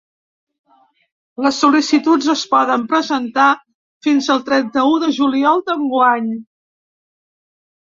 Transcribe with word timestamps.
Les 1.45 1.59
sol·licituds 1.63 2.29
es 2.33 2.45
poden 2.55 2.87
presentar 2.95 3.51
fins 4.09 4.31
el 4.37 4.43
trenta-u 4.49 4.99
de 5.07 5.13
juliol 5.21 5.65
d’enguany. 5.71 6.35